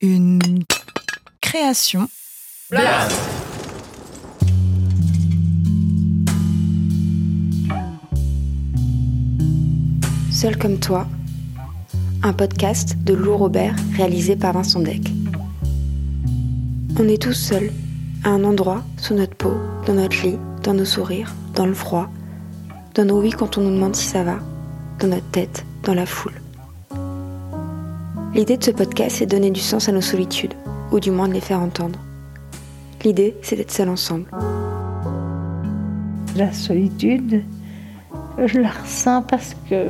[0.00, 0.38] Une
[1.40, 2.08] création.
[2.70, 3.20] Blast
[10.30, 11.08] Seul comme toi,
[12.22, 15.02] un podcast de Lou Robert réalisé par Vincent Deck.
[17.00, 17.72] On est tous seuls,
[18.22, 19.54] à un endroit, sous notre peau,
[19.84, 22.08] dans notre lit, dans nos sourires, dans le froid,
[22.94, 24.38] dans nos oui quand on nous demande si ça va,
[25.00, 26.40] dans notre tête, dans la foule.
[28.34, 30.54] L'idée de ce podcast, c'est de donner du sens à nos solitudes,
[30.92, 31.98] ou du moins de les faire entendre.
[33.04, 34.26] L'idée, c'est d'être seul ensemble.
[36.36, 37.42] La solitude,
[38.44, 39.88] je la ressens parce que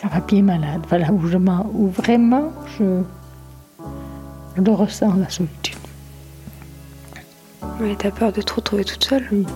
[0.00, 3.02] quand papy est malade, voilà où, je m'en- où vraiment je,
[4.56, 5.76] je le ressens, la solitude.
[7.80, 9.46] Ouais, t'as peur de te retrouver toute seule Oui.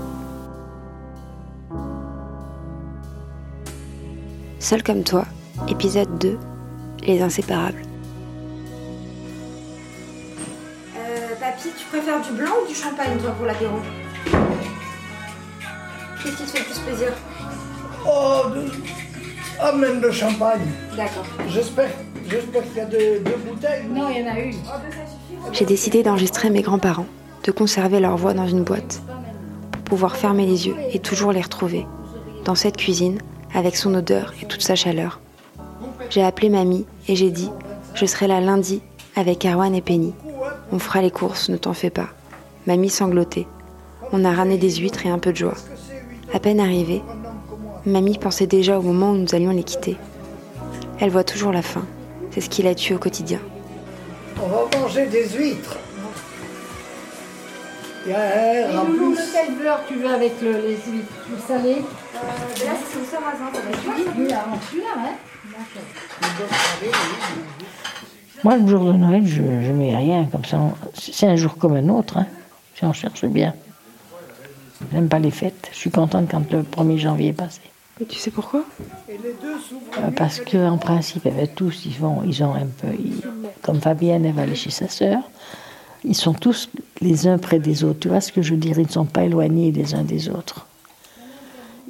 [4.60, 5.24] Seul comme toi,
[5.68, 6.38] épisode 2,
[7.02, 7.82] Les inséparables.
[10.96, 13.76] Euh, papy, tu préfères du blanc ou du champagne, toi, pour l'apéro?
[16.22, 17.08] Qu'est-ce qui te fait le plus plaisir?
[18.06, 18.70] Oh, de...
[19.60, 20.60] amène le champagne.
[20.96, 21.26] D'accord.
[21.48, 21.90] J'espère,
[22.28, 23.86] j'espère qu'il y a deux, deux bouteilles.
[23.90, 24.54] Non, il y en a une.
[25.52, 27.06] J'ai décidé d'enregistrer mes grands-parents,
[27.42, 29.02] de conserver leur voix dans une boîte,
[29.72, 31.84] pour pouvoir fermer les yeux et toujours les retrouver,
[32.44, 33.18] dans cette cuisine,
[33.52, 35.20] avec son odeur et toute sa chaleur.
[36.12, 37.48] J'ai appelé mamie et j'ai dit
[37.94, 38.82] Je serai là lundi
[39.16, 40.12] avec Erwan et Penny.
[40.70, 42.10] On fera les courses, ne t'en fais pas.
[42.66, 43.46] Mamie sanglotait.
[44.12, 45.56] On a ramené des huîtres et un peu de joie.
[46.34, 47.00] À peine arrivée,
[47.86, 49.96] mamie pensait déjà au moment où nous allions les quitter.
[51.00, 51.86] Elle voit toujours la faim.
[52.30, 53.40] C'est ce qui la tue au quotidien.
[54.36, 55.78] On va manger des huîtres.
[58.06, 59.16] Hier, en plus.
[59.32, 61.80] quel beurre tu veux avec le, les huîtres Du salé Là,
[62.54, 64.06] c'est son sarrasin, ça va être chouette.
[64.14, 65.14] Celui-là, celui-là, hein
[68.44, 70.58] Moi, le jour de Noël, je ne mets rien comme ça.
[70.94, 72.26] C'est un jour comme un autre, hein,
[72.74, 73.54] si on cherche bien.
[74.92, 75.68] J'aime pas les fêtes.
[75.72, 77.60] Je suis contente quand le 1er janvier est passé.
[78.00, 78.64] Et tu sais pourquoi?
[79.08, 79.82] Et les deux s'ouvrent.
[79.98, 82.88] Euh, Parce qu'en principe, eh ben, tous, ils, vont, ils ont un peu.
[82.98, 83.20] ils-
[83.62, 85.18] comme Fabienne, elle va aller chez sa sœur.
[86.04, 86.68] Ils sont tous
[87.00, 88.00] les uns près des autres.
[88.00, 88.78] Tu vois ce que je veux dire?
[88.78, 90.66] Ils ne sont pas éloignés les uns des autres.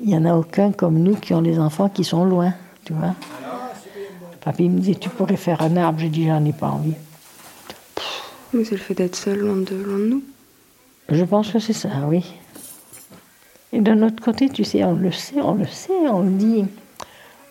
[0.02, 2.52] Il n'y en a aucun comme nous qui ont des enfants qui sont loin.
[2.84, 3.14] Tu vois
[4.40, 6.00] Papy me dit Tu pourrais faire un arbre.
[6.00, 6.94] J'ai dit J'en ai pas envie.
[8.52, 10.22] Mais c'est le fait d'être seul loin de, loin de nous.
[11.08, 12.24] Je pense que c'est ça, oui.
[13.72, 16.64] Et d'un autre côté, tu sais, on le sait, on le sait, on le dit.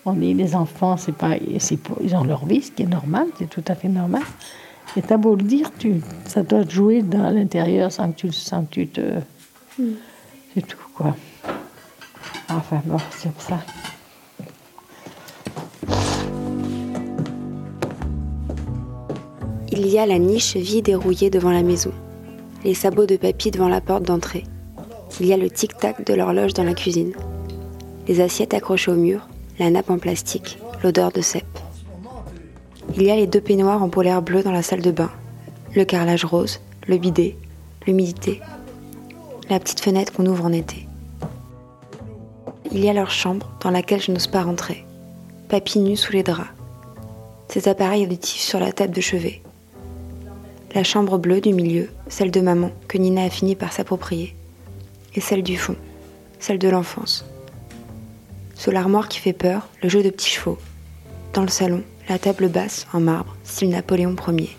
[0.06, 3.28] On dit les enfants, c'est pas, c'est ils ont leur vie, ce qui est normal,
[3.38, 4.24] c'est tout à fait normal.
[4.98, 8.32] Et t'as beau le dire, tu, ça doit te jouer dans l'intérieur sans que tu,
[8.34, 9.02] sans que tu te,
[10.54, 11.16] c'est tout quoi.
[12.50, 13.60] Enfin bon, c'est pour ça.
[19.72, 21.94] Il y a la niche vide et rouillée devant la maison,
[22.66, 24.44] les sabots de papy devant la porte d'entrée.
[25.22, 27.14] Il y a le tic-tac de l'horloge dans la cuisine,
[28.08, 31.46] les assiettes accrochées au mur, la nappe en plastique, l'odeur de cèpe.
[32.96, 35.12] Il y a les deux peignoirs en polaire bleu dans la salle de bain,
[35.76, 37.38] le carrelage rose, le bidet,
[37.88, 38.42] l'humidité,
[39.50, 40.88] la petite fenêtre qu'on ouvre en été.
[42.72, 44.86] Il y a leur chambre dans laquelle je n'ose pas rentrer,
[45.48, 46.50] papy nu sous les draps,
[47.48, 49.42] ses appareils auditifs sur la table de chevet.
[50.74, 54.34] La chambre bleue du milieu, celle de maman, que Nina a fini par s'approprier.
[55.16, 55.76] Et celle du fond,
[56.40, 57.26] celle de l'enfance.
[58.56, 60.58] Sous l'armoire qui fait peur, le jeu de petits chevaux.
[61.34, 64.58] Dans le salon, la table basse en marbre, style Napoléon Ier.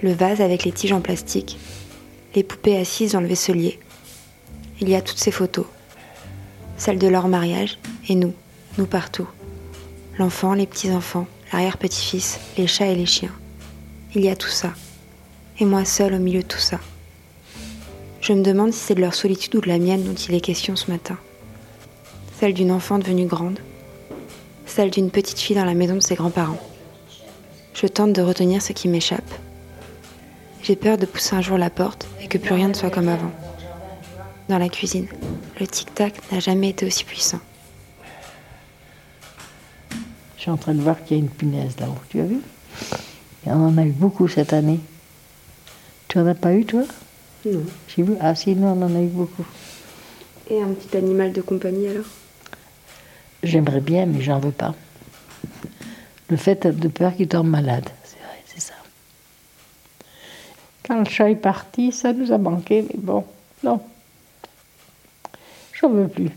[0.00, 1.60] Le vase avec les tiges en plastique,
[2.34, 3.78] les poupées assises dans le vaisselier.
[4.80, 5.66] Il y a toutes ces photos.
[6.76, 7.78] Celles de leur mariage
[8.08, 8.34] et nous,
[8.78, 9.28] nous partout.
[10.18, 13.32] L'enfant, les petits-enfants, l'arrière-petit-fils, les chats et les chiens.
[14.16, 14.72] Il y a tout ça.
[15.60, 16.80] Et moi seule au milieu de tout ça.
[18.20, 20.40] Je me demande si c'est de leur solitude ou de la mienne dont il est
[20.40, 21.16] question ce matin.
[22.40, 23.60] Celle d'une enfant devenue grande.
[24.74, 26.58] Celle d'une petite fille dans la maison de ses grands-parents.
[27.74, 29.30] Je tente de retenir ce qui m'échappe.
[30.64, 33.06] J'ai peur de pousser un jour la porte et que plus rien ne soit comme
[33.06, 33.30] avant.
[34.48, 35.06] Dans la cuisine,
[35.60, 37.38] le tic-tac n'a jamais été aussi puissant.
[40.36, 41.94] Je suis en train de voir qu'il y a une punaise là-haut.
[42.08, 42.40] Tu as vu?
[43.46, 44.80] Et On en a eu beaucoup cette année.
[46.08, 46.82] Tu en as pas eu, toi?
[47.46, 47.62] Non.
[47.86, 48.14] J'ai vu?
[48.20, 49.46] Ah si, nous, on en a eu beaucoup.
[50.50, 52.06] Et un petit animal de compagnie alors?
[53.44, 54.74] J'aimerais bien, mais j'en veux pas.
[56.30, 58.74] Le fait de peur qu'il tombe malade, c'est vrai, c'est ça.
[60.86, 63.24] Quand le chat est parti, ça nous a manqué, mais bon,
[63.62, 63.80] non.
[65.74, 66.30] J'en veux plus.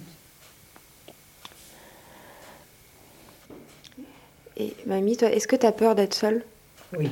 [4.58, 6.44] Et mamie, toi, est-ce que tu as peur d'être seule?
[6.98, 7.10] Oui.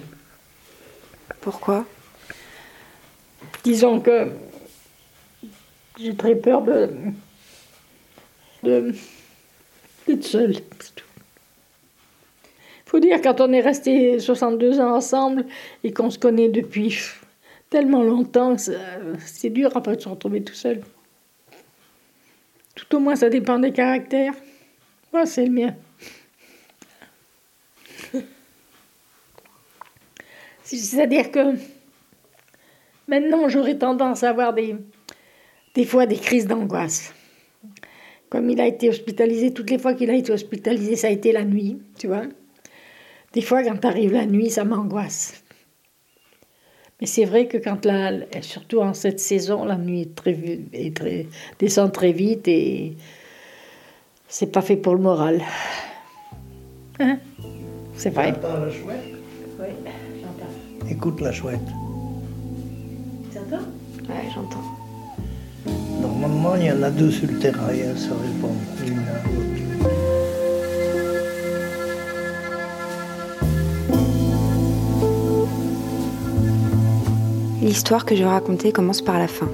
[1.39, 1.85] Pourquoi?
[3.63, 4.31] Disons que
[5.97, 6.91] j'ai très peur de.
[8.63, 8.93] de.
[10.07, 10.55] D'être seule.
[12.85, 15.45] Faut dire, quand on est resté 62 ans ensemble
[15.83, 16.97] et qu'on se connaît depuis
[17.69, 18.77] tellement longtemps, c'est
[19.25, 20.81] c'est dur après de se retrouver tout seul.
[22.75, 24.33] Tout au moins, ça dépend des caractères.
[25.11, 25.73] Moi, c'est le mien.
[30.63, 31.55] C'est-à-dire que
[33.07, 34.75] maintenant, j'aurais tendance à avoir des,
[35.73, 37.13] des fois des crises d'angoisse.
[38.29, 41.31] Comme il a été hospitalisé, toutes les fois qu'il a été hospitalisé, ça a été
[41.31, 42.23] la nuit, tu vois.
[43.33, 45.43] Des fois, quand arrive la nuit, ça m'angoisse.
[47.01, 48.11] Mais c'est vrai que quand la,
[48.41, 51.27] surtout en cette saison, la nuit est très, vi- est très,
[51.59, 52.95] descend très vite et
[54.29, 55.41] c'est pas fait pour le moral.
[56.99, 57.19] Hein?
[57.95, 58.31] C'est vrai.
[58.33, 59.03] T'entends la chouette
[59.59, 59.67] Oui,
[60.21, 60.89] j'entends.
[60.89, 61.59] Écoute la chouette.
[63.33, 63.63] T'entends
[64.07, 64.63] Ouais, j'entends.
[66.57, 67.95] Il y en a deux sur le terrain, et elles.
[77.61, 79.49] L'histoire que je raconter commence par la fin.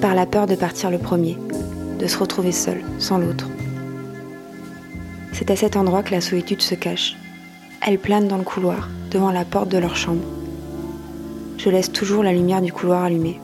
[0.00, 1.36] Par la peur de partir le premier,
[1.98, 3.48] de se retrouver seul, sans l'autre.
[5.32, 7.16] C'est à cet endroit que la solitude se cache.
[7.86, 10.24] Elle plane dans le couloir, devant la porte de leur chambre.
[11.58, 13.40] Je laisse toujours la lumière du couloir allumée.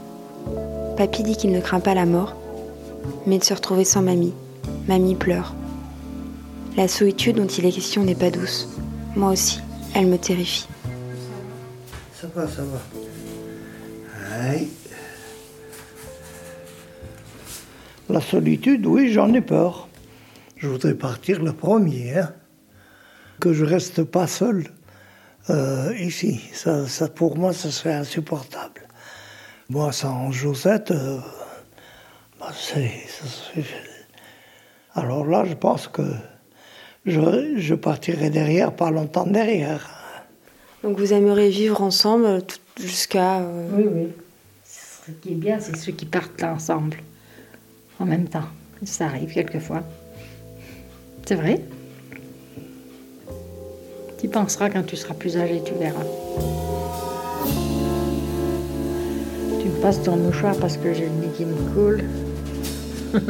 [0.96, 2.36] Papy dit qu'il ne craint pas la mort,
[3.26, 4.34] mais de se retrouver sans mamie.
[4.88, 5.54] Mamie pleure.
[6.76, 8.68] La solitude dont il est question n'est pas douce.
[9.16, 9.60] Moi aussi,
[9.94, 10.66] elle me terrifie.
[12.14, 12.80] Ça va, ça va.
[14.48, 14.68] Aïe.
[18.08, 19.88] La solitude, oui, j'en ai peur.
[20.56, 22.32] Je voudrais partir le premier, hein.
[23.40, 24.68] Que je reste pas seul
[25.50, 26.40] euh, ici.
[26.52, 28.82] Ça, pour moi, ça serait insupportable.
[29.70, 31.18] Moi, sans Josette, euh,
[32.38, 32.90] bah, c'est,
[34.94, 36.02] Alors là, je pense que
[37.06, 39.88] je, je partirai derrière, pas longtemps derrière.
[40.82, 43.38] Donc vous aimeriez vivre ensemble tout- jusqu'à...
[43.40, 44.08] euh, Oui, oui.
[44.64, 46.98] Ce qui est bien, c'est ceux qui partent là ensemble,
[47.98, 48.44] en même temps.
[48.84, 49.82] Ça arrive quelquefois.
[51.26, 51.60] C'est vrai?
[54.20, 56.04] Tu penseras quand tu seras plus âgé, tu verras.
[59.62, 62.02] Tu me passes ton mouchoir parce que j'ai le nez qui me coule.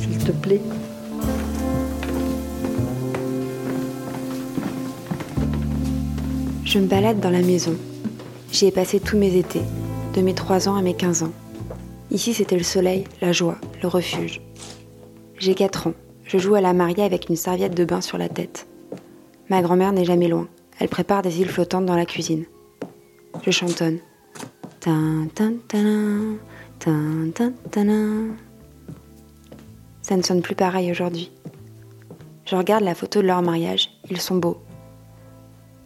[0.00, 0.62] S'il te plaît.
[6.64, 7.74] Je me balade dans la maison.
[8.52, 9.60] J'y ai passé tous mes étés,
[10.14, 11.32] de mes 3 ans à mes 15 ans.
[12.10, 14.40] Ici, c'était le soleil, la joie, le refuge.
[15.36, 15.94] J'ai 4 ans.
[16.24, 18.66] Je joue à la mariée avec une serviette de bain sur la tête.
[19.50, 20.48] Ma grand-mère n'est jamais loin.
[20.78, 22.46] Elle prépare des îles flottantes dans la cuisine.
[23.42, 23.98] Je chantonne.
[24.84, 24.90] Ça
[30.16, 31.30] ne sonne plus pareil aujourd'hui.
[32.46, 33.90] Je regarde la photo de leur mariage.
[34.10, 34.60] Ils sont beaux.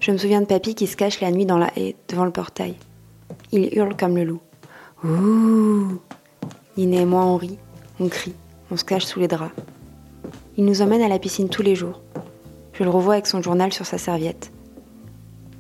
[0.01, 2.31] Je me souviens de papy qui se cache la nuit dans la haie, devant le
[2.31, 2.77] portail.
[3.53, 4.41] Il hurle comme le loup.
[5.05, 6.01] Ouh
[6.79, 7.59] Nina et moi, on rit,
[8.01, 8.35] on crie,
[8.71, 9.55] on se cache sous les draps.
[10.57, 12.01] Il nous emmène à la piscine tous les jours.
[12.73, 14.53] Je le revois avec son journal sur sa serviette.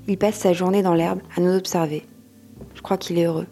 [0.08, 2.06] Il passe sa journée dans l'herbe à nous observer.
[2.76, 3.46] Je crois qu'il est heureux.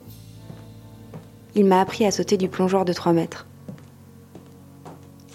[1.57, 3.47] Il m'a appris à sauter du plongeoir de 3 mètres.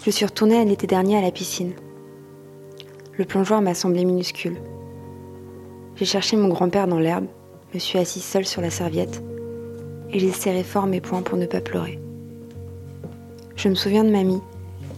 [0.04, 1.72] Je suis retournée l'été dernier à la piscine.
[3.18, 4.56] Le plongeoir m'a semblé minuscule.
[5.96, 7.26] J'ai cherché mon grand-père dans l'herbe,
[7.74, 9.22] me suis assise seule sur la serviette
[10.12, 11.98] et j'ai serré fort mes poings pour ne pas pleurer.
[13.56, 14.40] Je me souviens de mamie.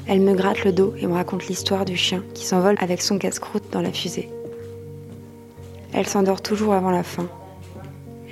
[0.07, 3.19] Elle me gratte le dos et me raconte l'histoire du chien qui s'envole avec son
[3.19, 4.29] casse-croûte dans la fusée.
[5.93, 7.29] Elle s'endort toujours avant la fin.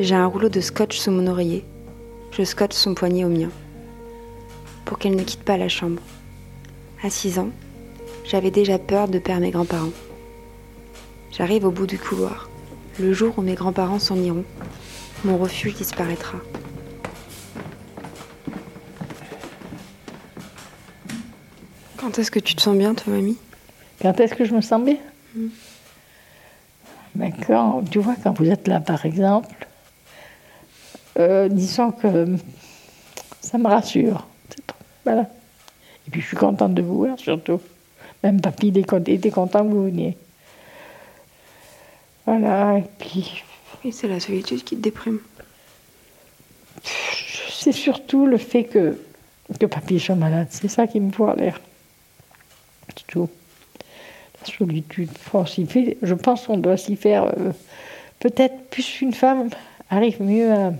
[0.02, 1.62] J'ai un rouleau de scotch sous mon oreiller.
[2.32, 3.50] Je scotche son poignet au mien
[4.86, 6.00] pour qu'elle ne quitte pas la chambre.
[7.04, 7.50] À 6 ans,
[8.24, 9.92] j'avais déjà peur de perdre mes grands-parents.
[11.32, 12.48] J'arrive au bout du couloir.
[12.98, 14.44] Le jour où mes grands-parents s'en iront,
[15.26, 16.38] mon refuge disparaîtra.
[21.98, 23.36] Quand est-ce que tu te sens bien, toi, mamie?
[24.00, 24.96] Quand est-ce que je me sens bien?
[27.14, 29.66] Ben, quand, tu vois, quand vous êtes là, par exemple,
[31.18, 32.36] euh, disons que
[33.40, 34.26] ça me rassure.
[35.04, 35.22] Voilà.
[36.06, 37.60] Et puis je suis contente de vous voir, surtout.
[38.22, 40.16] Même papy était content que vous veniez.
[42.26, 43.42] Voilà, et puis
[43.84, 45.20] Oui, c'est la solitude qui te déprime.
[47.50, 48.98] c'est surtout le fait que,
[49.58, 50.48] que papy soit malade.
[50.50, 51.60] C'est ça qui me fout l'air.
[52.96, 53.28] C'est tout.
[54.40, 55.10] La solitude,
[56.02, 57.24] je pense qu'on doit s'y faire.
[57.24, 57.52] Euh,
[58.20, 59.48] peut-être plus une femme
[59.90, 60.72] arrive mieux à.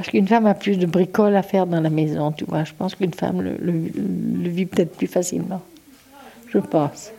[0.00, 2.64] Parce qu'une femme a plus de bricoles à faire dans la maison, tu vois.
[2.64, 5.60] Je pense qu'une femme le, le, vit peut-être plus facilement.
[6.48, 7.10] Je pense.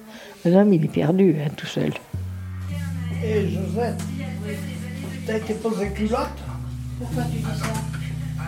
[0.45, 1.91] L'homme, il est perdu, hein, tout seul.
[3.23, 4.01] Et Josette,
[5.27, 6.39] t'as été posé culotte?
[6.97, 7.67] Pourquoi tu dis ça?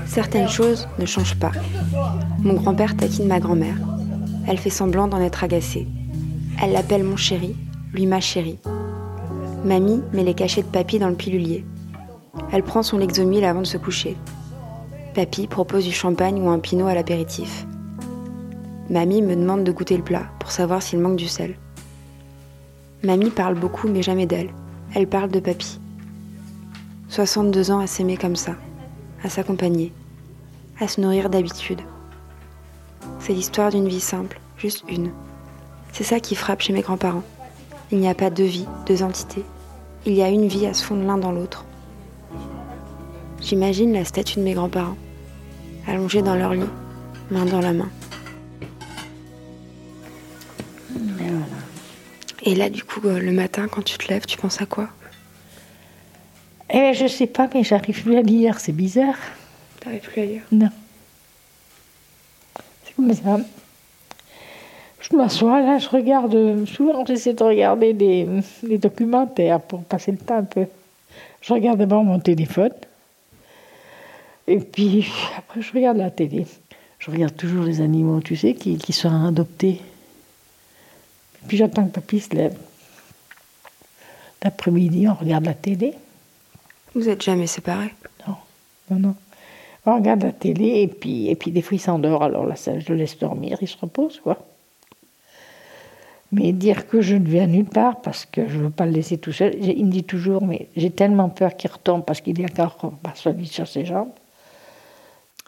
[0.07, 1.51] Certaines choses ne changent pas.
[2.39, 3.77] Mon grand-père taquine ma grand-mère.
[4.47, 5.87] Elle fait semblant d'en être agacée.
[6.59, 7.55] Elle l'appelle mon chéri,
[7.93, 8.57] lui ma chérie.
[9.63, 11.63] Mamie met les cachets de papy dans le pilulier.
[12.51, 14.17] Elle prend son Lexomil avant de se coucher.
[15.13, 17.65] Papy propose du champagne ou un pinot à l'apéritif.
[18.89, 21.55] Mamie me demande de goûter le plat pour savoir s'il manque du sel.
[23.03, 24.49] Mamie parle beaucoup mais jamais d'elle.
[24.95, 25.79] Elle parle de papy.
[27.09, 28.55] 62 ans à s'aimer comme ça,
[29.23, 29.93] à s'accompagner,
[30.79, 31.81] à se nourrir d'habitude.
[33.19, 35.11] C'est l'histoire d'une vie simple, juste une.
[35.91, 37.23] C'est ça qui frappe chez mes grands-parents.
[37.91, 39.45] Il n'y a pas deux vies, deux entités.
[40.07, 41.65] Il y a une vie à se fondre l'un dans l'autre.
[43.43, 44.95] J'imagine la statue de mes grands-parents,
[45.87, 46.63] allongés dans leur lit,
[47.29, 47.89] main dans la main.
[52.45, 54.89] Et là, du coup, euh, le matin, quand tu te lèves, tu penses à quoi?
[56.69, 58.59] Eh je sais pas, mais j'arrive plus à lire.
[58.59, 59.15] C'est bizarre.
[59.79, 60.41] T'arrives plus à lire?
[60.51, 60.69] Non.
[62.83, 63.39] C'est comme ça.
[64.99, 66.65] Je m'assois là, je regarde.
[66.65, 68.27] Souvent, j'essaie de regarder des,
[68.63, 70.65] des, documentaires pour passer le temps un peu.
[71.41, 72.71] Je regarde d'abord mon téléphone.
[74.47, 75.07] Et puis,
[75.37, 76.45] après, je regarde la télé.
[76.99, 79.81] Je regarde toujours les animaux, tu sais, qui, qui sont adoptés.
[81.47, 82.57] Puis j'attends que papy se lève.
[84.41, 85.93] L'après-midi, on regarde la télé.
[86.95, 87.93] Vous êtes jamais séparés?
[88.27, 88.35] Non,
[88.89, 89.15] non, non.
[89.85, 92.23] On regarde la télé et puis, et puis des fois il s'endort.
[92.23, 94.37] Alors là, ça, je le laisse dormir, il se repose, quoi.
[96.31, 98.91] Mais dire que je ne viens nulle part parce que je ne veux pas le
[98.91, 102.39] laisser tout seul, il me dit toujours, mais j'ai tellement peur qu'il retombe parce qu'il
[102.39, 104.09] est encore pas solide sur ses jambes.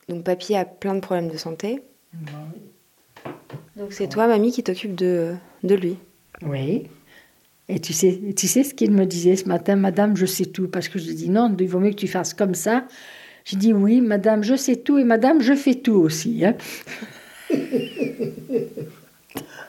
[0.08, 1.82] Donc papy a plein de problèmes de santé.
[2.14, 3.32] Oui.
[3.76, 5.98] Donc c'est toi, mamie, qui t'occupe de, de lui.
[6.42, 6.88] Oui.
[7.68, 10.68] Et tu sais, tu sais ce qu'il me disait ce matin, Madame, je sais tout,
[10.68, 12.86] parce que je dis non, il vaut mieux que tu fasses comme ça.
[13.44, 16.46] J'ai dit oui, Madame, je sais tout, et Madame, je fais tout aussi.
[16.46, 16.56] Hein.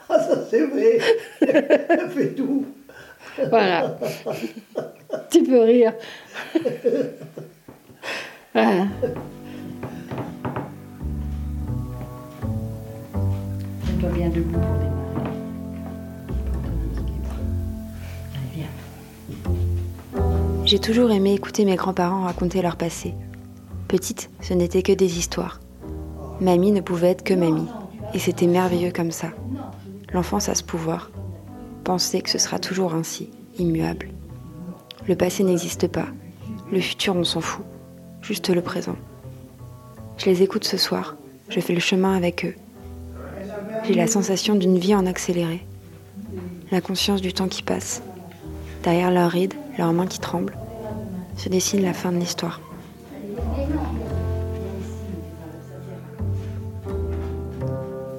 [0.09, 0.99] ah, ça c'est vrai,
[1.41, 2.67] elle fait tout.
[3.49, 3.99] Voilà.
[5.31, 5.95] tu peux rire.
[8.55, 8.87] voilà.
[20.65, 23.15] J'ai toujours aimé écouter mes grands-parents raconter leur passé.
[23.87, 25.61] Petite, ce n'était que des histoires.
[26.41, 27.69] Mamie ne pouvait être que mamie,
[28.13, 29.29] et c'était merveilleux comme ça.
[30.13, 31.11] L'enfance a ce pouvoir.
[31.85, 34.09] Penser que ce sera toujours ainsi, immuable.
[35.07, 36.09] Le passé n'existe pas.
[36.73, 37.65] Le futur, on s'en fout.
[38.23, 38.97] Juste le présent.
[40.17, 41.15] Je les écoute ce soir.
[41.49, 42.55] Je fais le chemin avec eux.
[43.87, 45.65] J'ai la sensation d'une vie en accéléré.
[46.73, 48.03] La conscience du temps qui passe.
[48.83, 50.57] Derrière leurs rides, leurs mains qui tremblent,
[51.37, 52.61] se dessine la fin de l'histoire.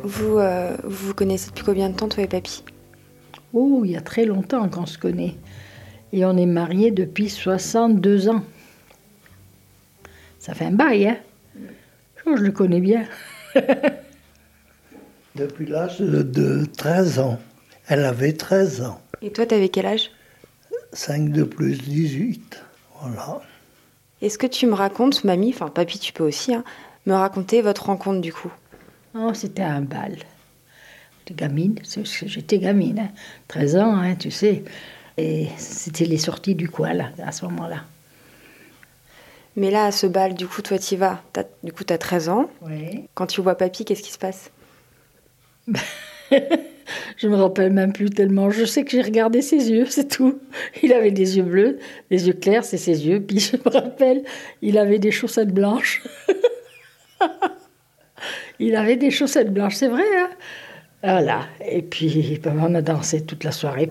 [0.04, 2.64] Vous, euh, vous connaissez depuis combien de temps, toi et papy?
[3.52, 5.36] Oh, il y a très longtemps qu'on se connaît.
[6.14, 8.44] Et on est mariés depuis 62 ans.
[10.40, 11.18] Ça fait un bail, hein?
[12.26, 13.04] Je le connais bien.
[15.38, 17.39] depuis l'âge de 13 ans.
[17.88, 19.00] Elle avait 13 ans.
[19.22, 20.12] Et toi, t'avais quel âge?
[20.94, 22.62] 5 de plus, 18.
[23.01, 23.41] Voilà.
[24.22, 26.63] Est-ce que tu me racontes, mamie, enfin papy, tu peux aussi, hein,
[27.06, 28.51] me raconter votre rencontre du coup?
[29.15, 30.17] Oh, c'était un bal.
[31.20, 33.12] J'étais gamine, j'étais gamine,
[33.48, 33.86] 13 hein.
[33.86, 34.63] ans, hein, tu sais.
[35.17, 37.84] Et c'était les sorties du coin, là, à ce moment-là.
[39.56, 41.22] Mais là, à ce bal, du coup, toi, tu y vas.
[41.63, 42.50] du coup, tu as 13 ans.
[42.62, 43.08] Oui.
[43.13, 44.51] Quand tu vois papy, qu'est-ce qui se passe?
[47.18, 48.50] je me rappelle même plus tellement.
[48.50, 50.40] Je sais que j'ai regardé ses yeux, c'est tout.
[50.84, 53.22] Il avait des yeux bleus, des yeux clairs, c'est ses yeux.
[53.22, 54.24] Puis je me rappelle,
[54.62, 56.04] il avait des chaussettes blanches.
[58.60, 60.06] il avait des chaussettes blanches, c'est vrai.
[60.18, 60.30] Hein
[61.04, 61.42] voilà.
[61.66, 63.90] Et puis ben, on a dansé toute la soirée.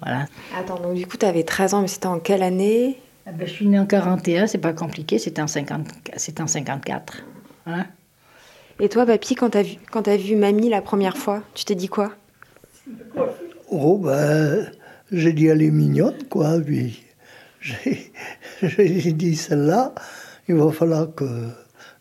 [0.00, 0.26] Voilà.
[0.56, 2.98] Attends, donc du coup, tu avais 13 ans, mais c'était en quelle année?
[3.26, 5.86] Ah ben, Je suis née en 41, c'est pas compliqué, c'était en, 50,
[6.40, 7.24] en 54.
[7.66, 7.86] Hein
[8.80, 11.74] et toi, papy, quand t'as vu, quand as vu mamie la première fois, tu t'es
[11.74, 12.12] dit quoi?
[13.70, 14.70] Oh, ben,
[15.10, 16.60] j'ai dit elle est mignonne, quoi.
[16.60, 17.02] Puis
[18.62, 19.94] j'ai dit celle-là,
[20.48, 21.24] il va falloir que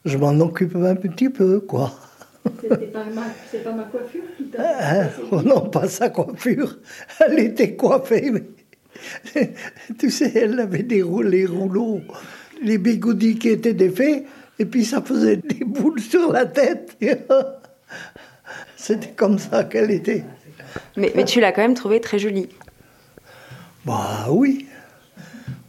[0.06, 1.92] je m'en occupe un petit peu, quoi.
[2.62, 4.78] C'est pas, ma coiffure qui t'a.
[4.80, 5.10] Hein?
[5.32, 6.78] Oh non, pas sa coiffure.
[7.20, 8.44] Elle était coiffée, mais.
[10.00, 12.02] tu sais, elle avait des les rouleaux,
[12.64, 14.26] les bigoudis qui étaient défaits,
[14.60, 16.98] et puis ça faisait des boules sur la tête.
[18.76, 20.24] C'était comme ça qu'elle était.
[20.96, 22.50] Mais, mais tu l'as quand même trouvée très jolie.
[23.86, 24.68] Bah oui.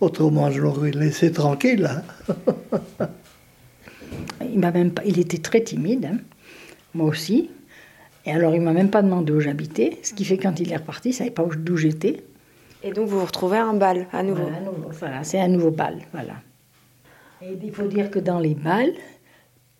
[0.00, 1.88] Autrement, je l'aurais laissé tranquille.
[1.90, 2.34] Hein.
[4.52, 6.18] il, m'a même pas, il était très timide, hein.
[6.94, 7.50] moi aussi.
[8.26, 10.72] Et alors, il m'a même pas demandé où j'habitais, ce qui fait que quand il
[10.72, 12.22] est reparti, il savait pas d'où j'étais.
[12.82, 14.48] Et donc, vous vous retrouvez à un bal, à nouveau
[14.98, 16.34] Voilà, c'est un nouveau bal, voilà.
[17.42, 18.94] Et il faut dire que dans les balles,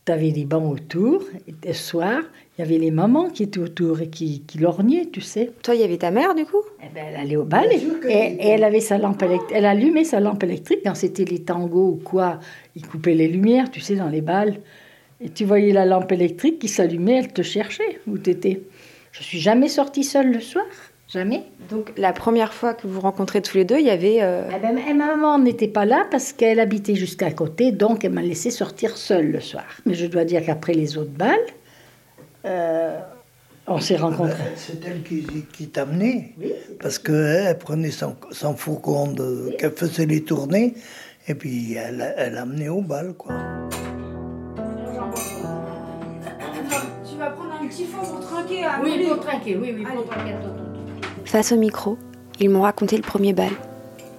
[0.07, 2.23] tu avais des bancs autour, et le soir,
[2.57, 5.51] il y avait les mamans qui étaient autour et qui, qui lorgnaient, tu sais.
[5.63, 6.63] Toi, il y avait ta mère, du coup?
[6.81, 9.53] Eh ben, Elle allait au bal et, elle avait sa lampe électrique.
[9.55, 12.39] Elle allumait sa lampe électrique quand c'était les tangos ou quoi.
[12.75, 14.61] Ils coupaient les lumières, tu sais, dans les balles.
[15.21, 18.63] Et tu voyais la lampe électrique qui s'allumait, elle te cherchait où tu étais.
[19.13, 20.65] Je suis jamais sortie seule le soir.
[21.09, 21.45] Jamais.
[21.71, 24.19] Donc la première fois que vous rencontrez tous les deux, il y avait...
[24.21, 24.43] Euh...
[24.55, 28.21] Eh ben, ma maman n'était pas là parce qu'elle habitait jusqu'à côté, donc elle m'a
[28.21, 29.65] laissé sortir seule le soir.
[29.87, 31.39] Mais je dois dire qu'après les autres balles,
[32.45, 32.99] euh,
[33.67, 34.37] on s'est rencontrés.
[34.37, 36.35] Ben, c'est elle qui, qui t'amenait,
[36.79, 39.15] parce qu'elle prenait son, son fourgon,
[39.59, 40.75] qu'elle faisait les tournées,
[41.27, 43.35] et puis elle, elle amenait au bal, quoi.
[47.11, 50.07] Tu vas prendre un petit fond pour trinquer à Oui, pour trinquer, oui, oui, pour
[50.07, 50.35] trinquer.
[51.29, 51.99] Face au micro,
[52.41, 53.51] ils m'ont raconté le premier bal.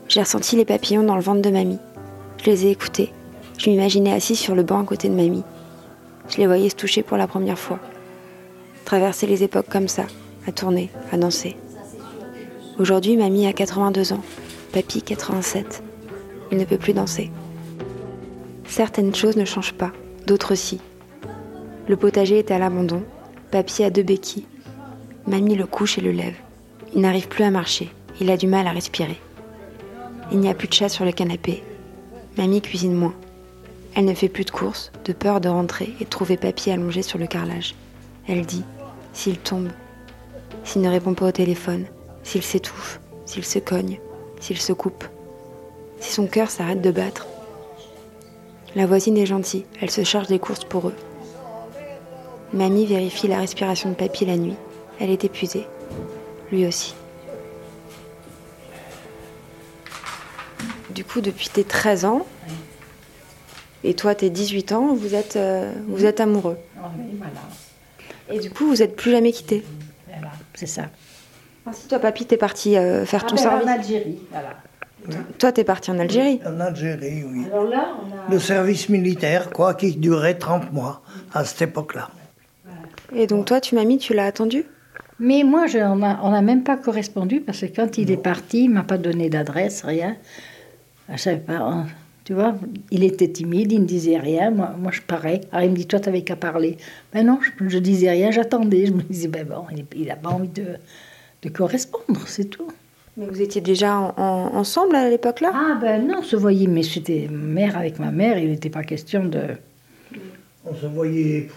[0.10, 1.80] J'ai ressenti les papillons dans le ventre de mamie.
[2.38, 3.12] Je les ai écoutés.
[3.58, 5.42] Je m'imaginais assise sur le banc à côté de mamie.
[6.30, 7.80] Je les voyais se toucher pour la première fois
[8.86, 10.06] traverser les époques comme ça,
[10.48, 11.58] à tourner, à danser.
[12.78, 14.22] Aujourd'hui, mamie a 82 ans,
[14.72, 15.82] papy 87.
[16.52, 17.32] Il ne peut plus danser.
[18.68, 19.92] Certaines choses ne changent pas,
[20.28, 20.80] d'autres si.
[21.88, 23.02] Le potager est à l'abandon,
[23.50, 24.46] papy a deux béquilles.
[25.26, 26.36] Mamie le couche et le lève.
[26.94, 29.20] Il n'arrive plus à marcher, il a du mal à respirer.
[30.32, 31.64] Il n'y a plus de chat sur le canapé.
[32.38, 33.14] Mamie cuisine moins.
[33.96, 37.02] Elle ne fait plus de courses, de peur de rentrer et de trouver papy allongé
[37.02, 37.76] sur le carrelage.
[38.28, 38.64] Elle dit
[39.14, 39.70] s'il tombe,
[40.64, 41.86] s'il ne répond pas au téléphone,
[42.24, 44.00] s'il s'étouffe, s'il se cogne,
[44.40, 45.04] s'il se coupe,
[46.00, 47.28] si son cœur s'arrête de battre.
[48.76, 50.96] La voisine est gentille, elle se charge des courses pour eux.
[52.54, 54.56] Mamie vérifie la respiration de papy la nuit.
[55.00, 55.66] Elle est épuisée.
[56.52, 56.96] Lui aussi.
[60.90, 62.26] Du coup, depuis tes 13 ans,
[63.84, 66.58] et toi tes 18 ans, vous êtes, euh, vous êtes amoureux.
[66.76, 67.32] Voilà.
[68.30, 69.64] Et du coup, vous n'êtes plus jamais quittés
[70.08, 70.84] Voilà, c'est ça.
[71.66, 74.56] Ah, si toi, papy, t'es parti euh, faire ah ton ben, service En Algérie, voilà.
[75.38, 77.46] Toi, t'es parti en Algérie En Algérie, oui.
[77.46, 78.32] Alors là, on a...
[78.32, 81.02] Le service militaire, quoi, qui durait 30 mois
[81.34, 82.10] à cette époque-là.
[83.16, 84.66] Et donc, toi, tu m'as mis, tu l'as attendu?
[85.20, 85.98] Mais moi, je, on
[86.32, 89.84] n'a même pas correspondu parce que quand il est parti, il m'a pas donné d'adresse,
[89.84, 90.16] rien.
[91.12, 91.58] Je savais pas.
[91.58, 91.88] Hein.
[92.24, 92.56] Tu vois,
[92.92, 94.52] il était timide, il ne disait rien.
[94.52, 95.42] Moi, moi je parais.
[95.52, 96.78] Alors il me dit, toi, tu n'avais qu'à parler.
[97.12, 98.86] Ben non, je, ne disais rien, j'attendais.
[98.86, 100.78] Je me disais, ben bon, il n'a pas envie de,
[101.42, 102.72] de correspondre, c'est tout.
[103.18, 105.52] Mais vous étiez déjà ensemble à l'époque-là?
[105.54, 108.84] Ah ben non, on se voyait, mais c'était mère avec ma mère, il n'était pas
[108.84, 109.42] question de...
[110.66, 111.50] On se voyait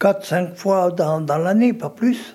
[0.00, 2.34] 4-5 fois dans, dans l'année, pas plus.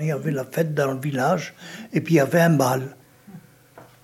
[0.00, 1.54] Il y avait la fête dans le village,
[1.92, 2.96] et puis il y avait un bal.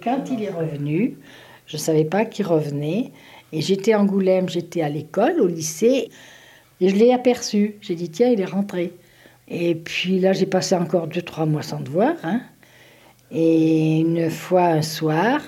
[0.03, 1.18] Quand il est revenu,
[1.66, 3.12] je ne savais pas qu'il revenait.
[3.53, 6.09] Et j'étais à Angoulême, j'étais à l'école, au lycée.
[6.81, 7.76] Et je l'ai aperçu.
[7.81, 8.92] J'ai dit, tiens, il est rentré.
[9.48, 12.14] Et puis là, j'ai passé encore deux, trois mois sans te voir.
[12.22, 12.40] Hein.
[13.33, 15.40] Et une fois, un soir,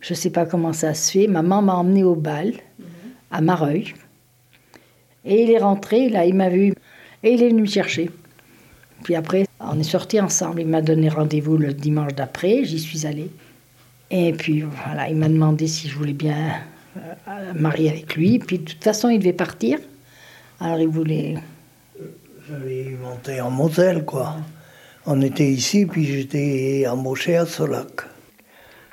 [0.00, 2.54] je ne sais pas comment ça se fait, maman m'a emmené au bal,
[3.30, 3.94] à Mareuil.
[5.24, 6.74] Et il est rentré, là, il m'a vu.
[7.22, 8.10] Et il est venu me chercher.
[9.04, 10.62] Puis après, on est sortis ensemble.
[10.62, 12.64] Il m'a donné rendez-vous le dimanche d'après.
[12.64, 13.30] J'y suis allée.
[14.10, 16.54] Et puis voilà, il m'a demandé si je voulais bien
[16.96, 18.38] euh, marier avec lui.
[18.38, 19.78] Puis de toute façon, il devait partir.
[20.58, 21.34] Alors il voulait.
[22.48, 24.36] J'allais monter en Moselle, quoi.
[25.06, 28.02] On était ici, puis j'étais embauché à Solac.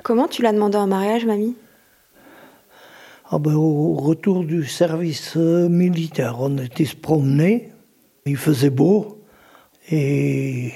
[0.02, 1.56] Comment tu l'as demandé en mariage, mamie?
[3.30, 7.72] Ah ben, Au retour du service euh, militaire, on était se promener.
[8.24, 9.17] Il faisait beau.
[9.90, 10.72] Et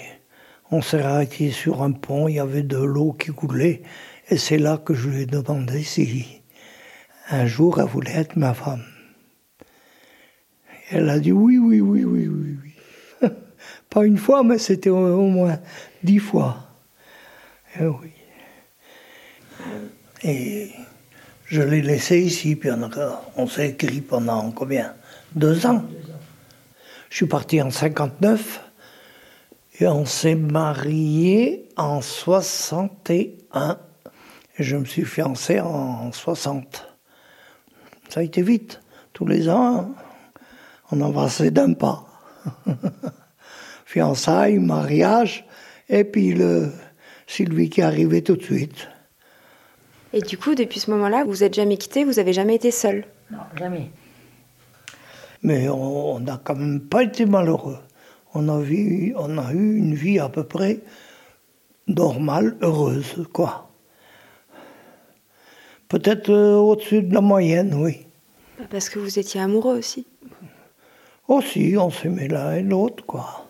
[0.71, 3.83] on s'est arrêté sur un pont, il y avait de l'eau qui coulait.
[4.29, 6.43] Et c'est là que je lui ai demandé si
[7.29, 8.85] un jour elle voulait être ma femme.
[10.91, 13.29] Elle a dit oui, oui, oui, oui, oui, oui.
[13.91, 15.59] Pas une fois, mais c'était au moins
[16.03, 16.57] dix fois.
[17.75, 18.11] Et eh oui.
[20.25, 20.71] Et
[21.47, 22.71] je l'ai laissé ici, puis
[23.37, 24.95] on, s'est écrit pendant combien?
[25.35, 25.85] Deux ans?
[27.11, 28.72] Je suis parti en 59
[29.83, 33.79] et on s'est marié en 61.
[34.57, 36.87] Et je me suis fiancé en 60.
[38.09, 38.81] Ça a été vite.
[39.13, 39.95] Tous les ans, hein.
[40.93, 42.07] on avançait d'un pas.
[43.85, 45.45] Fiançailles, mariage,
[45.89, 46.71] et puis le
[47.27, 48.89] Sylvie qui est arrivé tout de suite.
[50.13, 53.05] Et du coup, depuis ce moment-là, vous n'êtes jamais quitté, vous avez jamais été seul?
[53.33, 53.91] Non, jamais.
[55.43, 57.79] Mais on n'a quand même pas été malheureux.
[58.35, 60.81] On a, vu, on a eu une vie à peu près
[61.87, 63.71] normale, heureuse, quoi.
[65.89, 68.07] Peut-être euh, au-dessus de la moyenne, oui.
[68.71, 70.07] Parce que vous étiez amoureux aussi.
[71.29, 73.47] Aussi, on s'aimait l'un et l'autre, quoi.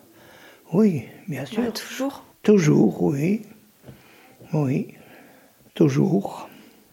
[0.72, 1.62] Oui, bien sûr.
[1.62, 2.24] Ouais, toujours.
[2.42, 3.42] Toujours, oui.
[4.52, 4.94] Oui,
[5.74, 6.48] toujours.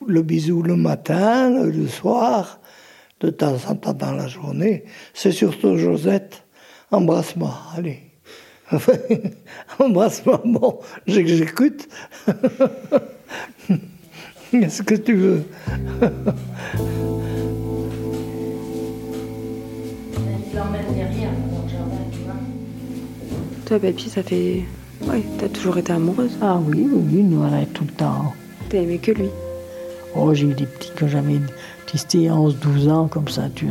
[0.06, 2.60] Le bisou le matin, le soir,
[3.20, 4.84] de temps en temps dans la journée.
[5.14, 6.44] C'est surtout Josette.
[6.92, 8.00] Embrasse-moi, allez.
[9.80, 11.88] Embrasse-moi, bon, j'exécute.
[14.52, 15.44] Qu'est-ce que tu veux?
[23.66, 24.64] Toi, Papy, ça fait.
[25.04, 26.32] Ouais, t'as toujours été amoureuse.
[26.42, 28.34] Ah oui, oui, oui, nous, on est tout le temps.
[28.68, 29.30] T'as aimé que lui?
[30.16, 31.38] Oh, j'ai eu des petits, quand j'avais
[32.32, 33.68] 11, 12 ans, comme ça, tu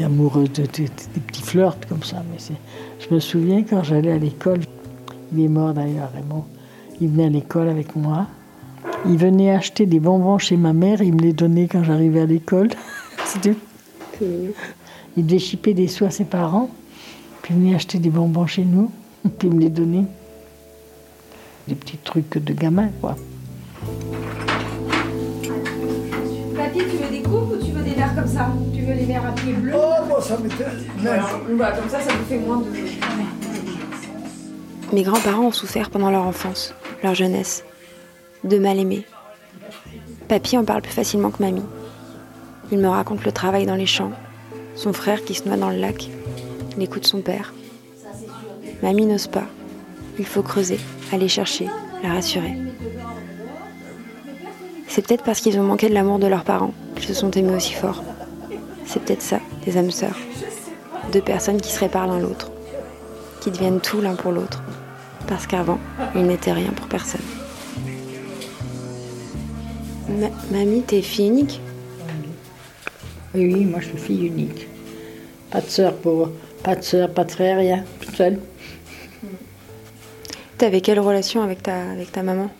[0.00, 2.22] es amoureuse de, petits flirts comme ça.
[2.30, 2.54] Mais c'est-
[3.00, 4.60] je me souviens quand j'allais à l'école,
[5.32, 6.44] il est mort d'ailleurs, Raymond.
[7.00, 8.26] Il venait à l'école avec moi.
[9.06, 12.26] Il venait acheter des bonbons chez ma mère, il me les donnait quand j'arrivais à
[12.26, 12.68] l'école.
[13.24, 13.54] C'était.
[15.16, 16.70] Il devait chipper des sous à ses parents,
[17.42, 18.90] puis il venait acheter des bonbons chez nous,
[19.38, 20.04] puis il me les donnait.
[21.68, 23.16] Des petits trucs de gamin, quoi.
[26.72, 28.48] Papy, tu veux des coupes ou tu veux des verres comme ça?
[28.74, 30.64] Tu veux les verres à pied bleu Oh, bon, ça m'était.
[30.98, 32.66] Voilà, Voilà, comme ça, ça vous fait moins de.
[34.94, 37.64] Mes grands-parents ont souffert pendant leur enfance, leur jeunesse,
[38.44, 39.04] de mal aimer.
[40.28, 41.62] Papy en parle plus facilement que mamie.
[42.70, 44.12] Il me raconte le travail dans les champs,
[44.74, 46.08] son frère qui se noie dans le lac,
[46.78, 47.52] les coups de son père.
[48.82, 49.44] Mamie n'ose pas.
[50.18, 50.78] Il faut creuser,
[51.12, 51.68] aller chercher,
[52.02, 52.54] la rassurer.
[54.94, 57.54] C'est peut-être parce qu'ils ont manqué de l'amour de leurs parents qu'ils se sont aimés
[57.54, 58.02] aussi fort.
[58.84, 60.18] C'est peut-être ça, des âmes sœurs.
[61.12, 62.50] Deux personnes qui se réparent l'un l'autre,
[63.40, 64.62] qui deviennent tout l'un pour l'autre.
[65.26, 65.78] Parce qu'avant,
[66.14, 67.22] ils n'étaient rien pour personne.
[70.10, 70.28] Ma-
[70.58, 71.62] mamie, t'es fille unique?
[73.34, 74.66] Oui, oui, moi je suis fille unique.
[75.50, 76.28] Pas de sœur pour,
[76.62, 78.38] pas de sœur, pas de frère, rien, toute seule.
[80.58, 82.50] T'avais quelle relation avec ta, avec ta maman?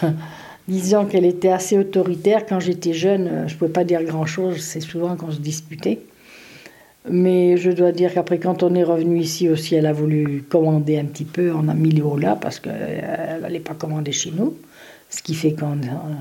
[0.68, 2.46] Disons qu'elle était assez autoritaire.
[2.46, 4.60] Quand j'étais jeune, euh, je ne pouvais pas dire grand-chose.
[4.60, 6.00] C'est souvent qu'on se disputait.
[7.10, 10.98] Mais je dois dire qu'après, quand on est revenu ici aussi, elle a voulu commander
[10.98, 11.52] un petit peu.
[11.52, 14.56] On a mis les hauts là parce qu'elle n'allait pas commander chez nous.
[15.10, 15.78] Ce qui fait qu'on.
[15.78, 16.14] euh,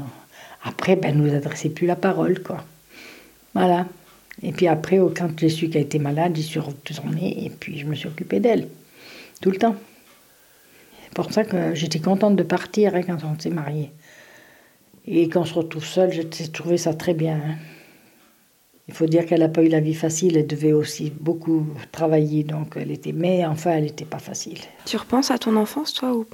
[0.64, 2.64] Après, ben, nous adressait plus la parole, quoi.
[3.54, 3.86] Voilà.
[4.44, 7.78] Et puis après, oh, quand j'ai su qu'elle était malade, j'y suis retournée et puis
[7.78, 8.68] je me suis occupée d'elle.
[9.42, 9.76] Tout le temps.
[11.04, 13.92] C'est pour ça que j'étais contente de partir hein, quand on s'est mariés.
[15.08, 17.36] Et quand on se retrouve seul, j'ai trouvé ça très bien.
[17.36, 17.56] hein.
[18.88, 22.44] Il faut dire qu'elle n'a pas eu la vie facile, elle devait aussi beaucoup travailler,
[22.44, 23.14] donc elle était.
[23.14, 24.58] Mais enfin, elle n'était pas facile.
[24.86, 26.26] Tu repenses à ton enfance, toi ou?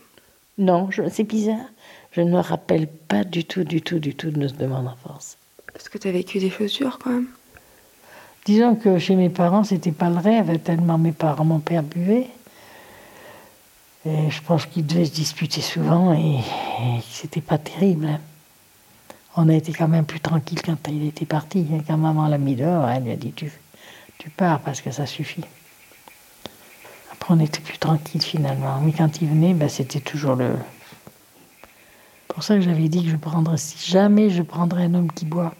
[0.57, 1.67] Non, je- c'est bizarre.
[2.13, 5.37] Je ne me rappelle pas du tout, du tout, du tout de, mon enfance.
[5.71, 7.27] Parce que t'as vécu des choses dures quand même.
[8.45, 12.27] Disons que chez mes parents, c'était pas le rêve, tellement mes parents, mon père buvait.
[14.05, 18.19] Et je pense qu'ils devaient se disputer souvent et, et c'était pas terrible.
[19.39, 21.65] On a été quand même plus tranquille quand il était parti.
[21.85, 23.51] Quand maman l'a mis dehors, elle lui a dit tu,
[24.17, 25.43] tu pars parce que ça suffit.
[27.11, 28.79] Après, on était plus tranquille finalement.
[28.81, 30.55] Mais quand il venait, ben, c'était toujours le.
[32.27, 35.25] pour ça que j'avais dit que je prendrais, si jamais je prendrais un homme qui
[35.25, 35.53] boit,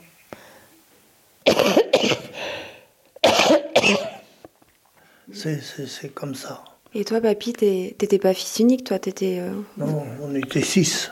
[5.32, 6.64] C'est- C'est c'est comme ça.
[6.94, 9.40] Et toi, papy, t'es- t'étais pas fils unique, toi, t'étais.
[9.40, 11.12] euh, Non, on était six.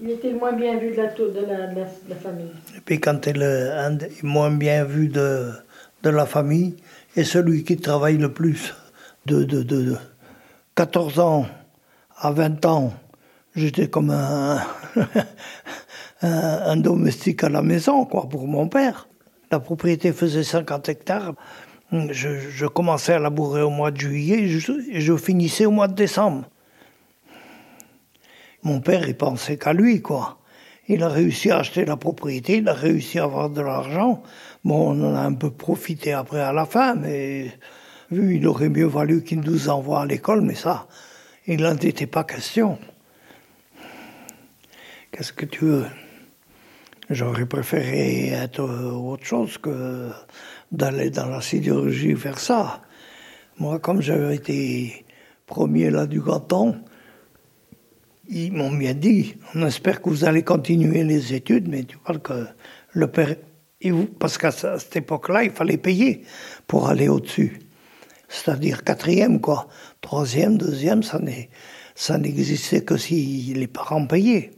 [0.00, 2.50] Il était le moins bien vu de la, de la, famille.
[2.76, 5.52] Et puis quand tu es le un des moins bien vu de,
[6.02, 6.76] de la famille
[7.16, 8.74] et celui qui travaille le plus,
[9.24, 9.96] de, de, de, de
[10.74, 11.46] 14 ans
[12.18, 12.92] à 20 ans,
[13.54, 14.60] j'étais comme un,
[16.22, 19.08] un, domestique à la maison, quoi, pour mon père.
[19.50, 21.34] La propriété faisait 50 hectares.
[21.92, 24.48] Je, commençais à labourer au mois de juillet
[24.92, 26.44] et je finissais au mois de décembre.
[28.66, 30.40] Mon père, il pensait qu'à lui, quoi.
[30.88, 34.24] Il a réussi à acheter la propriété, il a réussi à avoir de l'argent.
[34.64, 37.52] Bon, on en a un peu profité après à la fin, mais
[38.10, 40.88] vu, il aurait mieux valu qu'il nous envoie à l'école, mais ça,
[41.46, 42.76] il n'en était pas question.
[45.12, 45.86] Qu'est-ce que tu veux?
[47.08, 50.10] J'aurais préféré être autre chose que
[50.72, 52.82] d'aller dans la sidérurgie vers ça.
[53.60, 55.06] Moi, comme j'avais été
[55.46, 56.74] premier là du canton,
[58.28, 62.20] ils m'ont bien dit, on espère que vous allez continuer les études, mais tu parles
[62.20, 62.46] que
[62.92, 63.36] le père...
[64.18, 66.22] Parce qu'à cette époque-là, il fallait payer
[66.66, 67.60] pour aller au-dessus.
[68.28, 69.68] C'est-à-dire quatrième, quoi.
[70.00, 74.50] Troisième, deuxième, ça n'existait que si les parents payaient.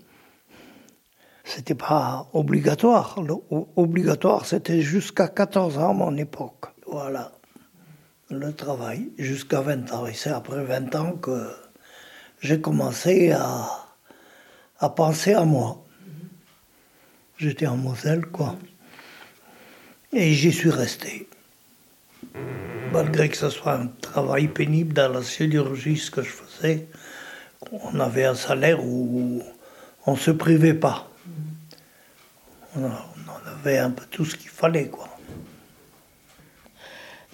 [1.45, 3.19] C'était pas obligatoire.
[3.77, 6.67] obligatoire, c'était jusqu'à 14 ans mon époque.
[6.87, 7.33] Voilà.
[8.31, 10.07] Le travail, jusqu'à 20 ans.
[10.07, 11.51] Et c'est après 20 ans que
[12.41, 13.69] j'ai commencé à,
[14.79, 15.85] à penser à moi.
[17.37, 18.57] J'étais en Moselle, quoi.
[20.13, 21.29] Et j'y suis resté.
[22.93, 26.89] Malgré que ce soit un travail pénible dans la chirurgie, ce que je faisais,
[27.71, 29.43] on avait un salaire où
[30.07, 31.09] on ne se privait pas.
[32.77, 32.91] On,
[33.61, 35.09] avait un peu tout ce qu'il fallait, quoi.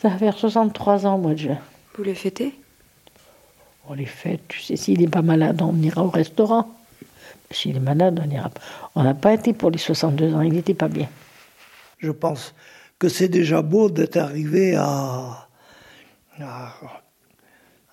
[0.00, 1.58] Ça va faire 63 ans, moi, déjà.
[1.96, 2.54] Vous les fêtez?
[3.86, 6.74] On les fête, tu sais, s'il n'est pas malade, on ira au restaurant.
[7.50, 8.50] S'il est malade, on ira.
[8.94, 11.08] On n'a pas été pour les 62 ans, il n'était pas bien.
[11.98, 12.54] Je pense
[12.98, 15.48] que c'est déjà beau d'être arrivé à,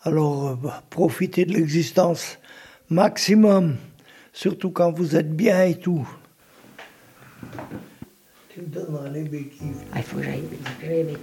[0.04, 2.40] alors euh, profiter de l'existence
[2.90, 3.78] maximum,
[4.34, 6.08] surtout quand vous êtes bien et tout.
[8.50, 9.76] Tu me donneras les béquilles.
[9.94, 11.18] Ah, il faut que j'aille.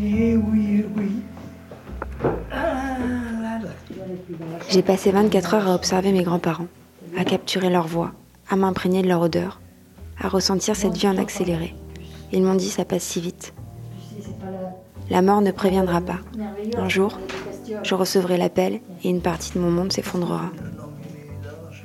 [0.00, 0.84] Eh eh.
[4.68, 6.66] J'ai passé 24 heures à observer mes grands-parents,
[7.16, 8.12] à capturer leur voix,
[8.48, 9.60] à m'imprégner de leur odeur,
[10.20, 11.74] à ressentir cette vie en accéléré.
[12.32, 13.54] Ils m'ont dit ça passe si vite.
[15.10, 16.18] La mort ne préviendra pas.
[16.76, 17.18] Un jour,
[17.82, 20.50] je recevrai l'appel et une partie de mon monde s'effondrera.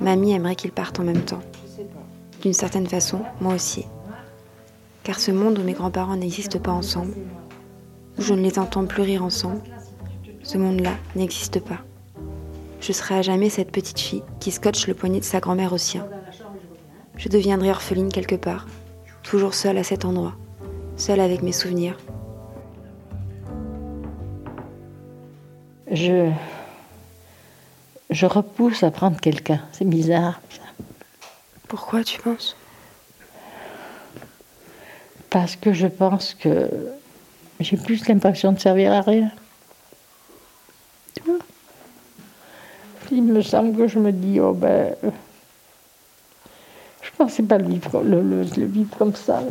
[0.00, 1.40] Mamie aimerait qu'ils partent en même temps.
[2.42, 3.86] D'une certaine façon, moi aussi.
[5.04, 7.14] Car ce monde où mes grands-parents n'existent pas ensemble,
[8.18, 9.60] où je ne les entends plus rire ensemble,
[10.42, 11.78] ce monde-là n'existe pas.
[12.80, 15.78] Je serai à jamais cette petite fille qui scotche le poignet de sa grand-mère au
[15.78, 16.06] sien.
[17.16, 18.66] Je deviendrai orpheline quelque part,
[19.22, 20.34] toujours seule à cet endroit,
[20.96, 21.98] seule avec mes souvenirs.
[25.90, 26.30] Je.
[28.10, 29.60] Je repousse à prendre quelqu'un.
[29.72, 30.40] C'est bizarre.
[31.68, 32.56] Pourquoi tu penses?
[35.34, 36.70] Parce que je pense que
[37.58, 39.32] j'ai plus l'impression de servir à rien.
[41.16, 41.38] Tu vois?
[43.10, 44.94] Il me semble que je me dis, oh ben.
[47.02, 49.42] Je pensais pas le vivre, le, le, vivre comme ça.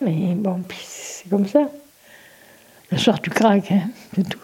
[0.00, 1.68] Mais bon, c'est comme ça.
[2.90, 4.40] Le soir, tu craques, hein, c'est tout.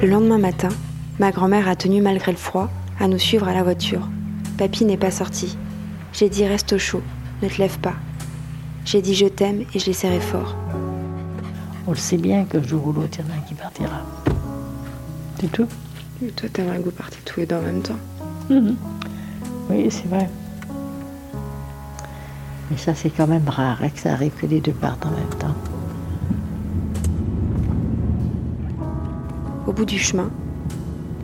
[0.00, 0.68] Le lendemain matin,
[1.18, 4.08] ma grand-mère a tenu malgré le froid à nous suivre à la voiture.
[4.58, 5.58] Papy n'est pas sorti.
[6.14, 7.02] J'ai dit reste au chaud,
[7.42, 7.92] ne te lève pas.
[8.86, 10.56] J'ai dit je t'aime et je l'ai serré fort.
[11.86, 13.54] On le sait bien que le jour ou l'autre, il y en a un qui
[13.54, 14.00] partira.
[15.38, 15.68] C'est tout.
[16.24, 17.98] Et toi, t'aimerais que vous partiez tous les deux en même temps.
[18.48, 18.76] Mhm.
[19.68, 20.30] Oui, c'est vrai.
[22.70, 25.10] Mais ça, c'est quand même rare hein, que ça arrive que les deux partent en
[25.10, 25.54] même temps.
[29.66, 30.30] Au bout du chemin,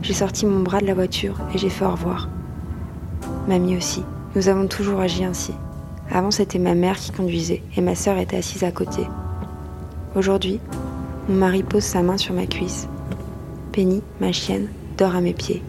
[0.03, 2.29] j'ai sorti mon bras de la voiture et j'ai fait au revoir.
[3.47, 4.03] Mamie aussi.
[4.35, 5.53] Nous avons toujours agi ainsi.
[6.11, 9.01] Avant, c'était ma mère qui conduisait et ma sœur était assise à côté.
[10.15, 10.59] Aujourd'hui,
[11.27, 12.87] mon mari pose sa main sur ma cuisse.
[13.71, 15.61] Penny, ma chienne, dort à mes pieds.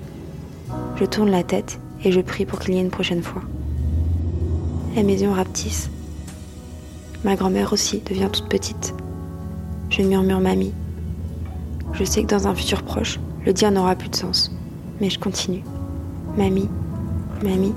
[0.97, 3.43] Je tourne la tête et je prie pour qu'il y ait une prochaine fois.
[4.97, 5.91] La maison rapetisse.
[7.25, 8.95] Ma grand-mère aussi devient toute petite.
[9.91, 10.75] Je murmure mamie
[11.95, 14.51] je sais que dans un futur proche, le dire n'aura plus de sens.
[15.01, 15.63] Mais je continue.
[16.37, 16.69] Mamie,
[17.42, 17.75] mamie.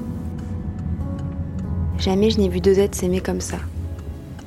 [1.97, 3.57] Jamais je n'ai vu deux êtres s'aimer comme ça.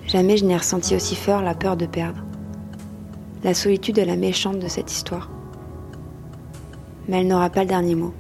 [0.07, 2.23] Jamais je n'ai ressenti aussi fort la peur de perdre.
[3.42, 5.31] La solitude est la méchante de cette histoire.
[7.09, 8.12] Mais elle n'aura pas le dernier mot.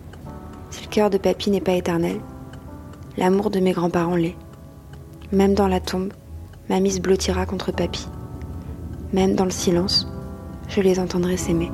[0.70, 2.20] Si le cœur de papy n'est pas éternel,
[3.16, 4.36] l'amour de mes grands-parents l'est.
[5.32, 6.12] Même dans la tombe,
[6.68, 8.08] mamie se blottira contre papy.
[9.12, 10.08] Même dans le silence,
[10.68, 11.70] je les entendrai s'aimer.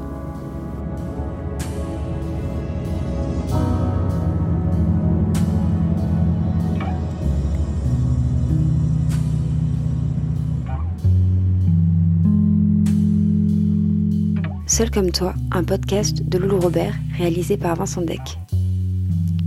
[14.77, 18.21] Seul comme toi, un podcast de Loulou Robert réalisé par Vincent Deck.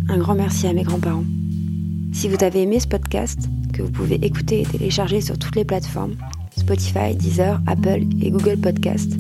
[0.08, 1.24] Un grand merci à mes grands-parents.
[2.13, 3.38] Si vous avez aimé ce podcast,
[3.72, 6.15] que vous pouvez écouter et télécharger sur toutes les plateformes,
[6.58, 9.12] Spotify, Deezer, Apple et Google Podcast,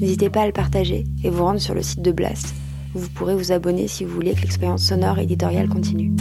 [0.00, 2.54] n'hésitez pas à le partager et vous rendre sur le site de Blast,
[2.94, 6.12] où vous pourrez vous abonner si vous voulez que l'expérience sonore et éditoriale continue.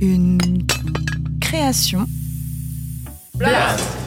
[0.00, 0.38] Une
[1.40, 2.06] création.
[3.34, 3.99] Blast